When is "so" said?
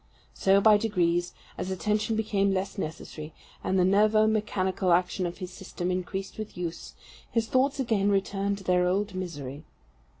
0.33-0.59